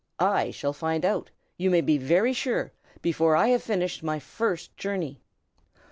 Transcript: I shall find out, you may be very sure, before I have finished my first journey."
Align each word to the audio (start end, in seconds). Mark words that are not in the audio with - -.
I 0.17 0.49
shall 0.49 0.73
find 0.73 1.05
out, 1.05 1.29
you 1.57 1.69
may 1.69 1.81
be 1.81 1.99
very 1.99 2.33
sure, 2.33 2.71
before 3.03 3.35
I 3.35 3.49
have 3.49 3.61
finished 3.61 4.01
my 4.01 4.17
first 4.17 4.75
journey." 4.75 5.21